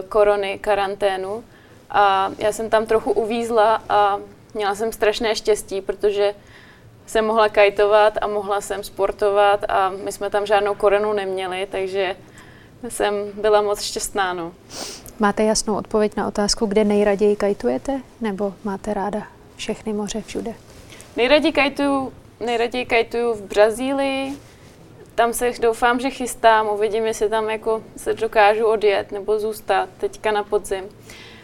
korony, 0.10 0.60
karanténu 0.60 1.44
a 1.90 2.32
já 2.38 2.52
jsem 2.52 2.70
tam 2.70 2.86
trochu 2.86 3.12
uvízla 3.12 3.82
a 3.90 4.20
měla 4.54 4.76
jsem 4.76 4.92
strašné 4.92 5.36
štěstí, 5.36 5.82
protože 5.82 6.34
jsem 7.10 7.26
mohla 7.26 7.50
kajtovat 7.50 8.14
a 8.22 8.28
mohla 8.28 8.62
jsem 8.62 8.84
sportovat 8.84 9.66
a 9.70 9.90
my 9.90 10.12
jsme 10.12 10.30
tam 10.30 10.46
žádnou 10.46 10.76
korenu 10.76 11.14
neměli, 11.14 11.68
takže 11.72 12.16
jsem 12.90 13.14
byla 13.34 13.62
moc 13.62 13.82
šťastná. 13.82 14.34
No. 14.34 14.52
Máte 15.20 15.44
jasnou 15.44 15.76
odpověď 15.76 16.16
na 16.16 16.28
otázku, 16.28 16.66
kde 16.66 16.84
nejraději 16.84 17.36
kajtujete, 17.36 18.02
nebo 18.22 18.54
máte 18.64 18.94
ráda 18.94 19.28
všechny 19.56 19.94
moře 19.94 20.22
všude? 20.26 20.54
Nejraději 21.18 21.52
kajtuju, 21.52 22.14
nejraději 22.40 22.86
kajtuju 22.86 23.34
v 23.34 23.42
Brazílii, 23.42 24.38
tam 25.16 25.34
se 25.34 25.52
doufám, 25.62 26.00
že 26.00 26.10
chystám, 26.10 26.68
uvidím, 26.68 27.06
jestli 27.06 27.30
tam 27.30 27.50
jako 27.50 27.84
se 27.98 28.14
dokážu 28.14 28.66
odjet 28.66 29.12
nebo 29.12 29.40
zůstat 29.40 29.90
teďka 29.98 30.32
na 30.32 30.44
podzim. 30.44 30.84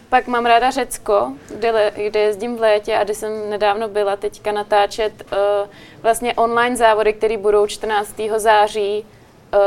Pak 0.09 0.27
mám 0.27 0.45
ráda 0.45 0.71
Řecko, 0.71 1.31
kde, 1.55 1.91
kde 1.95 2.19
jezdím 2.19 2.57
v 2.57 2.59
létě 2.59 2.97
a 2.97 3.03
kde 3.03 3.13
jsem 3.13 3.49
nedávno 3.49 3.87
byla 3.87 4.15
teďka 4.15 4.51
natáčet 4.51 5.13
uh, 5.31 5.37
vlastně 6.01 6.33
online 6.33 6.75
závody, 6.75 7.13
které 7.13 7.37
budou 7.37 7.67
14. 7.67 8.15
září 8.37 9.05
uh, 9.53 9.59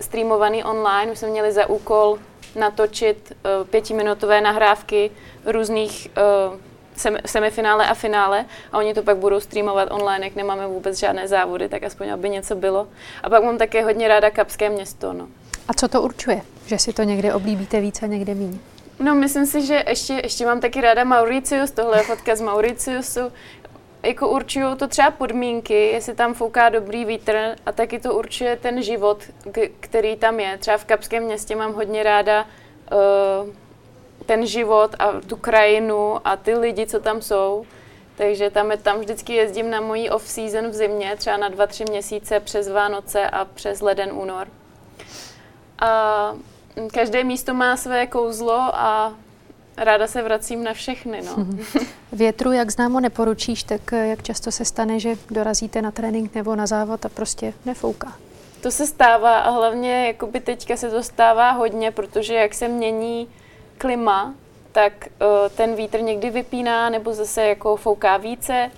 streamovaný 0.00 0.64
online. 0.64 1.10
My 1.10 1.16
jsme 1.16 1.28
měli 1.28 1.52
za 1.52 1.66
úkol 1.66 2.18
natočit 2.56 3.32
uh, 3.32 3.66
pětiminutové 3.66 4.40
nahrávky 4.40 5.10
různých 5.44 6.10
uh, 6.50 6.58
sem, 6.96 7.18
semifinále 7.26 7.86
a 7.86 7.94
finále 7.94 8.44
a 8.72 8.78
oni 8.78 8.94
to 8.94 9.02
pak 9.02 9.16
budou 9.16 9.40
streamovat 9.40 9.88
online, 9.90 10.26
jak 10.26 10.34
nemáme 10.34 10.66
vůbec 10.66 10.98
žádné 10.98 11.28
závody, 11.28 11.68
tak 11.68 11.82
aspoň 11.82 12.10
aby 12.10 12.30
něco 12.30 12.54
bylo. 12.54 12.88
A 13.22 13.30
pak 13.30 13.44
mám 13.44 13.58
také 13.58 13.84
hodně 13.84 14.08
ráda 14.08 14.30
Kapské 14.30 14.70
město. 14.70 15.12
No. 15.12 15.28
A 15.68 15.74
co 15.74 15.88
to 15.88 16.02
určuje, 16.02 16.40
že 16.66 16.78
si 16.78 16.92
to 16.92 17.02
někde 17.02 17.34
oblíbíte 17.34 17.80
víc 17.80 18.02
a 18.02 18.06
někde 18.06 18.34
méně? 18.34 18.58
No, 18.98 19.14
myslím 19.14 19.46
si, 19.46 19.66
že 19.66 19.84
ještě, 19.88 20.12
ještě 20.12 20.46
mám 20.46 20.60
taky 20.60 20.80
ráda 20.80 21.04
Mauricius, 21.04 21.70
tohle 21.70 21.98
je 21.98 22.02
fotka 22.02 22.36
z 22.36 22.40
Mauriciusu. 22.40 23.32
Jako 24.02 24.28
určují 24.28 24.76
to 24.76 24.88
třeba 24.88 25.10
podmínky, 25.10 25.86
jestli 25.86 26.14
tam 26.14 26.34
fouká 26.34 26.68
dobrý 26.68 27.04
vítr 27.04 27.56
a 27.66 27.72
taky 27.72 27.98
to 27.98 28.14
určuje 28.14 28.56
ten 28.56 28.82
život, 28.82 29.22
který 29.80 30.16
tam 30.16 30.40
je. 30.40 30.58
Třeba 30.58 30.76
v 30.76 30.84
Kapském 30.84 31.22
městě 31.22 31.56
mám 31.56 31.72
hodně 31.72 32.02
ráda 32.02 32.44
uh, 32.44 33.50
ten 34.26 34.46
život 34.46 34.96
a 34.98 35.12
tu 35.26 35.36
krajinu 35.36 36.20
a 36.24 36.36
ty 36.36 36.54
lidi, 36.54 36.86
co 36.86 37.00
tam 37.00 37.22
jsou. 37.22 37.66
Takže 38.16 38.50
tam, 38.50 38.70
je, 38.70 38.76
tam 38.76 39.00
vždycky 39.00 39.34
jezdím 39.34 39.70
na 39.70 39.80
mojí 39.80 40.10
off-season 40.10 40.68
v 40.68 40.74
zimě, 40.74 41.16
třeba 41.16 41.36
na 41.36 41.48
dva, 41.48 41.66
tři 41.66 41.84
měsíce 41.84 42.40
přes 42.40 42.68
Vánoce 42.68 43.30
a 43.30 43.44
přes 43.44 43.80
leden, 43.80 44.10
únor. 44.12 44.48
A 45.78 46.34
každé 46.92 47.24
místo 47.24 47.54
má 47.54 47.76
své 47.76 48.06
kouzlo 48.06 48.54
a 48.54 49.14
ráda 49.76 50.06
se 50.06 50.22
vracím 50.22 50.64
na 50.64 50.72
všechny. 50.72 51.22
No. 51.22 51.32
Mhm. 51.36 51.64
Větru, 52.12 52.52
jak 52.52 52.70
známo, 52.70 53.00
neporučíš, 53.00 53.62
tak 53.62 53.92
eh, 53.92 54.06
jak 54.06 54.22
často 54.22 54.50
se 54.50 54.64
stane, 54.64 55.00
že 55.00 55.16
dorazíte 55.30 55.82
na 55.82 55.90
trénink 55.90 56.34
nebo 56.34 56.56
na 56.56 56.66
závod 56.66 57.06
a 57.06 57.08
prostě 57.08 57.52
nefouká? 57.64 58.12
To 58.60 58.70
se 58.70 58.86
stává 58.86 59.38
a 59.38 59.50
hlavně 59.50 60.06
jakoby 60.06 60.40
teďka 60.40 60.76
se 60.76 60.90
to 60.90 61.02
stává 61.02 61.50
hodně, 61.50 61.90
protože 61.90 62.34
jak 62.34 62.54
se 62.54 62.68
mění 62.68 63.28
klima, 63.78 64.34
tak 64.72 64.92
uh, 65.06 65.48
ten 65.56 65.74
vítr 65.74 66.00
někdy 66.00 66.30
vypíná 66.30 66.90
nebo 66.90 67.12
zase 67.12 67.42
jako 67.42 67.76
fouká 67.76 68.16
více. 68.16 68.70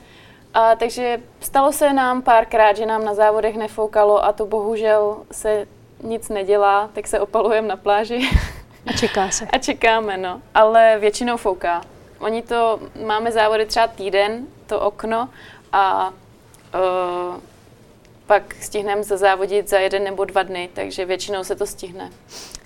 A 0.55 0.77
takže 0.77 1.23
stalo 1.41 1.73
se 1.73 1.93
nám 1.93 2.23
párkrát, 2.23 2.77
že 2.77 2.87
nám 2.87 3.05
na 3.05 3.15
závodech 3.15 3.57
nefoukalo 3.57 4.25
a 4.25 4.33
to 4.33 4.47
bohužel 4.47 5.17
se 5.33 5.67
nic 6.07 6.29
nedělá, 6.29 6.91
tak 6.93 7.07
se 7.07 7.21
opalujeme 7.21 7.69
na 7.69 7.77
pláži. 7.77 8.31
A 8.87 8.93
čeká 8.93 9.31
se. 9.31 9.47
A 9.47 9.59
čekáme, 9.59 10.17
no. 10.17 10.41
Ale 10.55 10.97
většinou 11.01 11.37
fouká. 11.37 11.83
Oni 12.19 12.43
to, 12.43 12.81
máme 13.07 13.33
závody 13.33 13.67
třeba 13.67 13.87
týden, 13.87 14.47
to 14.67 14.81
okno, 14.81 15.29
a 15.73 16.09
uh, 16.09 17.37
pak 18.27 18.55
stihneme 18.61 19.05
zazávodit 19.05 19.69
za 19.69 19.79
jeden 19.79 20.05
nebo 20.05 20.25
dva 20.25 20.43
dny, 20.43 20.69
takže 20.73 21.05
většinou 21.05 21.45
se 21.45 21.57
to 21.57 21.67
stihne. 21.67 22.11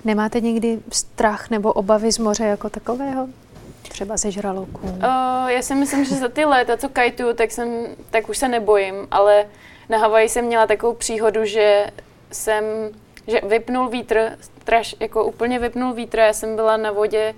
Nemáte 0.05 0.41
někdy 0.41 0.79
strach 0.93 1.51
nebo 1.51 1.73
obavy 1.73 2.13
z 2.13 2.19
moře 2.19 2.45
jako 2.45 2.71
takového? 2.71 3.29
Třeba 3.83 4.17
ze 4.17 4.31
žraloků? 4.31 4.87
Uh, 4.87 5.47
já 5.47 5.63
si 5.63 5.75
myslím, 5.75 6.05
že 6.05 6.15
za 6.15 6.29
ty 6.29 6.45
léta, 6.45 6.77
co 6.77 6.89
kajtuju, 6.89 7.35
tak, 7.35 7.51
jsem, 7.51 7.87
tak 8.11 8.29
už 8.29 8.39
se 8.39 8.49
nebojím, 8.49 8.95
ale 9.11 9.47
na 9.89 9.99
Havaji 9.99 10.29
jsem 10.29 10.45
měla 10.45 10.67
takovou 10.67 10.95
příhodu, 10.95 11.45
že 11.45 11.87
jsem, 12.33 12.65
že 13.27 13.41
vypnul 13.43 13.89
vítr, 13.89 14.31
straš, 14.41 14.97
jako 15.00 15.25
úplně 15.25 15.59
vypnul 15.59 15.93
vítr, 15.93 16.19
já 16.19 16.33
jsem 16.33 16.57
byla 16.57 16.77
na 16.77 16.91
vodě 16.91 17.35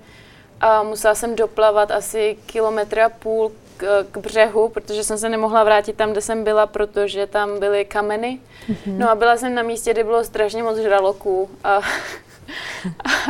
a 0.61 0.83
musela 0.83 1.15
jsem 1.15 1.35
doplavat 1.35 1.91
asi 1.91 2.37
kilometr 2.45 2.99
a 2.99 3.09
půl 3.09 3.51
k, 3.77 4.05
k 4.11 4.17
břehu, 4.17 4.69
protože 4.69 5.03
jsem 5.03 5.17
se 5.17 5.29
nemohla 5.29 5.63
vrátit 5.63 5.95
tam, 5.95 6.11
kde 6.11 6.21
jsem 6.21 6.43
byla, 6.43 6.67
protože 6.67 7.27
tam 7.27 7.59
byly 7.59 7.85
kameny. 7.85 8.39
Mm-hmm. 8.69 8.97
No 8.97 9.09
a 9.09 9.15
byla 9.15 9.37
jsem 9.37 9.55
na 9.55 9.63
místě, 9.63 9.91
kde 9.91 10.03
bylo 10.03 10.23
strašně 10.23 10.63
moc 10.63 10.77
žraloků 10.77 11.49
a, 11.63 11.81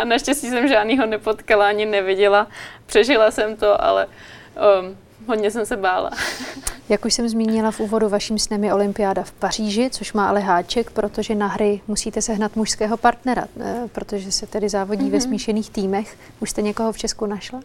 a 0.02 0.06
naštěstí 0.06 0.50
jsem 0.50 0.68
žádnýho 0.68 1.06
nepotkala 1.06 1.68
ani 1.68 1.86
neviděla. 1.86 2.48
Přežila 2.86 3.32
jsem 3.32 3.56
to, 3.56 3.84
ale 3.84 4.06
um, 4.06 4.98
hodně 5.28 5.52
jsem 5.52 5.66
se 5.66 5.78
bála. 5.78 6.10
Jak 6.90 7.06
už 7.06 7.14
jsem 7.14 7.30
zmínila 7.30 7.72
v 7.72 7.80
úvodu, 7.80 8.10
vaším 8.10 8.40
snem 8.40 8.64
je 8.64 8.74
olympiáda 8.74 9.24
v 9.24 9.32
Paříži, 9.32 9.90
což 9.90 10.14
má 10.14 10.30
ale 10.30 10.40
háček, 10.40 10.92
protože 10.92 11.36
na 11.36 11.48
hry 11.48 11.82
musíte 11.88 12.22
sehnat 12.22 12.56
mužského 12.56 12.98
partnera, 12.98 13.46
eh, 13.60 13.76
protože 13.92 14.32
se 14.32 14.48
tedy 14.48 14.70
závodí 14.70 15.06
mm-hmm. 15.06 15.12
ve 15.12 15.18
mhm. 15.18 15.22
smíšených 15.22 15.70
týmech. 15.70 16.18
Už 16.40 16.50
jste 16.50 16.62
někoho 16.62 16.92
v 16.92 16.98
Česku 16.98 17.26
našla? 17.26 17.62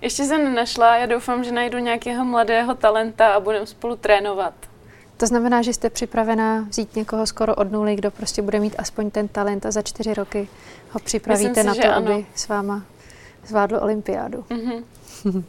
Ještě 0.00 0.24
jsem 0.24 0.44
nenašla, 0.44 0.96
já 0.96 1.06
doufám, 1.06 1.44
že 1.44 1.52
najdu 1.52 1.78
nějakého 1.78 2.24
mladého 2.24 2.74
talenta 2.74 3.28
a 3.28 3.40
budeme 3.40 3.66
spolu 3.66 3.96
trénovat. 3.96 4.54
To 5.16 5.26
znamená, 5.26 5.62
že 5.62 5.72
jste 5.72 5.90
připravená 5.90 6.66
vzít 6.70 6.96
někoho 6.96 7.26
skoro 7.26 7.54
od 7.54 7.72
nuly, 7.72 7.96
kdo 7.96 8.10
prostě 8.10 8.42
bude 8.42 8.60
mít 8.60 8.74
aspoň 8.78 9.10
ten 9.10 9.28
talent 9.28 9.66
a 9.66 9.70
za 9.70 9.82
čtyři 9.82 10.14
roky 10.14 10.48
ho 10.90 11.00
připravíte 11.00 11.60
si, 11.60 11.66
na 11.66 11.74
to, 11.74 11.84
ano. 11.84 11.96
aby 11.96 12.26
s 12.34 12.48
váma 12.48 12.82
zvládl 13.46 13.78
olympiádu. 13.82 14.44
Mm-hmm. 14.50 14.84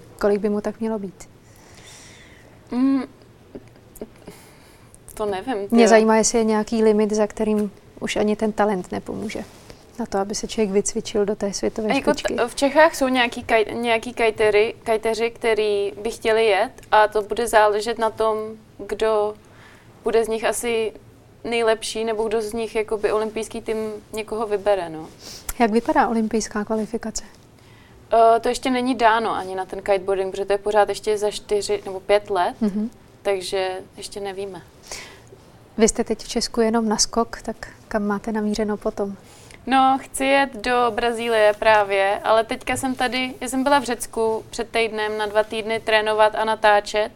Kolik 0.20 0.42
by 0.42 0.50
mu 0.50 0.62
tak 0.62 0.80
mělo 0.80 1.00
být? 1.00 1.35
Mm, 2.72 3.04
to 5.14 5.26
nevím. 5.26 5.68
Mě 5.72 5.88
zajímá, 5.88 6.16
jestli 6.18 6.38
je 6.38 6.44
nějaký 6.44 6.84
limit, 6.84 7.12
za 7.14 7.28
kterým 7.28 7.72
už 8.00 8.16
ani 8.16 8.36
ten 8.36 8.52
talent 8.52 8.92
nepomůže 8.92 9.44
na 10.00 10.06
to, 10.06 10.18
aby 10.18 10.36
se 10.36 10.48
člověk 10.48 10.72
vycvičil 10.72 11.26
do 11.26 11.36
té 11.36 11.54
světové 11.54 11.88
jako 11.88 12.12
špičky. 12.12 12.36
T- 12.36 12.48
v 12.48 12.56
Čechách 12.56 12.96
jsou 12.96 13.08
nějaký, 13.08 13.44
kaj, 13.44 13.66
nějaký 13.74 14.14
kajtery, 14.14 14.76
kajteři, 14.84 15.32
který 15.32 15.92
by 16.04 16.12
chtěli 16.12 16.46
jet 16.46 16.72
a 16.92 17.08
to 17.08 17.22
bude 17.22 17.48
záležet 17.48 17.98
na 18.00 18.10
tom, 18.10 18.38
kdo 18.88 19.34
bude 20.04 20.26
z 20.26 20.28
nich 20.28 20.44
asi 20.44 20.94
nejlepší, 21.44 22.04
nebo 22.04 22.24
kdo 22.24 22.42
z 22.42 22.54
nich 22.54 22.76
jakoby 22.76 23.12
olympijský 23.12 23.62
tým 23.62 23.78
někoho 24.14 24.48
vybere. 24.48 24.90
No. 24.90 25.08
Jak 25.60 25.72
vypadá 25.72 26.08
olympijská 26.08 26.64
kvalifikace? 26.66 27.24
Uh, 28.14 28.40
to 28.42 28.50
ještě 28.50 28.70
není 28.70 28.96
dáno 28.96 29.36
ani 29.36 29.56
na 29.56 29.66
ten 29.66 29.82
kiteboarding, 29.82 30.32
protože 30.32 30.46
to 30.46 30.54
je 30.54 30.58
pořád 30.58 30.90
ještě 30.90 31.18
za 31.18 31.32
čtyři 31.32 31.82
nebo 31.86 32.00
pět 32.00 32.30
let, 32.30 32.56
mm-hmm. 32.62 32.90
takže 33.22 33.78
ještě 33.98 34.20
nevíme. 34.20 34.62
Vy 35.78 35.88
jste 35.88 36.04
teď 36.04 36.20
v 36.24 36.28
Česku 36.28 36.62
jenom 36.62 36.90
na 36.90 36.98
skok, 36.98 37.42
tak 37.42 37.68
kam 37.88 38.04
máte 38.04 38.32
namířeno 38.32 38.78
potom? 38.78 39.16
No, 39.68 39.98
chci 40.02 40.26
jet 40.26 40.54
do 40.54 40.92
Brazílie 40.96 41.54
právě, 41.60 42.20
ale 42.24 42.44
teďka 42.44 42.78
jsem 42.78 42.96
tady, 42.96 43.34
já 43.42 43.48
jsem 43.48 43.64
byla 43.64 43.80
v 43.80 43.84
Řecku 43.84 44.44
před 44.50 44.70
týdnem 44.70 45.18
na 45.18 45.26
dva 45.26 45.44
týdny 45.44 45.80
trénovat 45.80 46.36
a 46.36 46.46
natáčet 46.46 47.12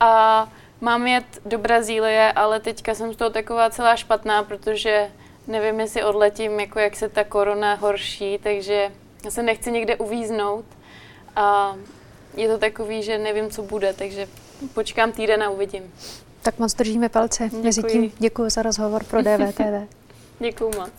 a 0.00 0.48
mám 0.80 1.06
jet 1.06 1.24
do 1.46 1.58
Brazílie, 1.58 2.32
ale 2.32 2.60
teďka 2.60 2.94
jsem 2.94 3.12
z 3.12 3.16
toho 3.16 3.30
taková 3.30 3.70
celá 3.70 3.96
špatná, 3.96 4.42
protože 4.42 5.10
nevím, 5.46 5.80
jestli 5.80 6.04
odletím, 6.04 6.60
jako 6.60 6.78
jak 6.78 6.96
se 6.96 7.08
ta 7.08 7.24
korona 7.24 7.74
horší, 7.74 8.38
takže 8.42 8.92
já 9.24 9.30
se 9.30 9.42
nechci 9.42 9.72
někde 9.72 9.96
uvíznout 9.96 10.64
a 11.36 11.76
je 12.36 12.48
to 12.48 12.58
takový, 12.58 13.02
že 13.02 13.18
nevím, 13.18 13.50
co 13.50 13.62
bude, 13.62 13.92
takže 13.92 14.28
počkám 14.74 15.12
týden 15.12 15.42
a 15.42 15.50
uvidím. 15.50 15.82
Tak 16.42 16.58
moc 16.58 16.74
držíme 16.74 17.08
palce. 17.08 17.44
Děkuji. 17.44 17.62
Mezitím 17.62 18.12
děkuji 18.18 18.50
za 18.50 18.62
rozhovor 18.62 19.04
pro 19.04 19.22
DVTV. 19.22 19.88
děkuji 20.40 20.70
moc. 20.78 20.90